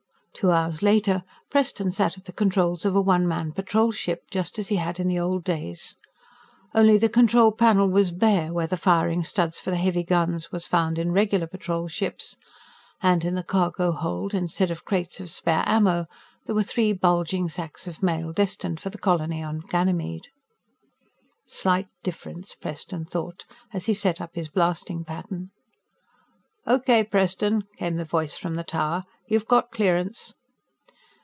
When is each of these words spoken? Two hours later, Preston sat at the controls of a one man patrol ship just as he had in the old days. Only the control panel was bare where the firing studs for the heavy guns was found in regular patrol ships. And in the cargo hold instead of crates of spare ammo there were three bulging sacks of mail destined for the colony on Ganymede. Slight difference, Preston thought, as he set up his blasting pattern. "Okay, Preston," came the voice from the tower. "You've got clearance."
Two 0.33 0.49
hours 0.49 0.81
later, 0.81 1.23
Preston 1.51 1.91
sat 1.91 2.17
at 2.17 2.23
the 2.25 2.31
controls 2.31 2.83
of 2.83 2.95
a 2.95 3.01
one 3.01 3.27
man 3.27 3.51
patrol 3.51 3.91
ship 3.91 4.23
just 4.31 4.57
as 4.57 4.69
he 4.69 4.77
had 4.77 4.99
in 4.99 5.07
the 5.07 5.19
old 5.19 5.43
days. 5.43 5.95
Only 6.73 6.97
the 6.97 7.09
control 7.09 7.51
panel 7.51 7.87
was 7.87 8.09
bare 8.09 8.51
where 8.51 8.65
the 8.65 8.77
firing 8.77 9.23
studs 9.23 9.59
for 9.59 9.69
the 9.69 9.77
heavy 9.77 10.03
guns 10.03 10.51
was 10.51 10.65
found 10.65 10.97
in 10.97 11.11
regular 11.11 11.45
patrol 11.45 11.87
ships. 11.87 12.37
And 13.03 13.23
in 13.23 13.35
the 13.35 13.43
cargo 13.43 13.91
hold 13.91 14.33
instead 14.33 14.71
of 14.71 14.83
crates 14.85 15.19
of 15.19 15.29
spare 15.29 15.63
ammo 15.67 16.07
there 16.45 16.55
were 16.55 16.63
three 16.63 16.91
bulging 16.91 17.47
sacks 17.47 17.85
of 17.85 18.01
mail 18.01 18.31
destined 18.33 18.79
for 18.79 18.89
the 18.89 18.97
colony 18.97 19.43
on 19.43 19.59
Ganymede. 19.59 20.29
Slight 21.45 21.89
difference, 22.01 22.55
Preston 22.55 23.05
thought, 23.05 23.45
as 23.73 23.85
he 23.85 23.93
set 23.93 24.19
up 24.19 24.31
his 24.33 24.47
blasting 24.47 25.03
pattern. 25.03 25.51
"Okay, 26.67 27.03
Preston," 27.03 27.63
came 27.77 27.95
the 27.95 28.05
voice 28.05 28.37
from 28.37 28.53
the 28.53 28.63
tower. 28.63 29.03
"You've 29.27 29.47
got 29.47 29.71
clearance." 29.71 30.35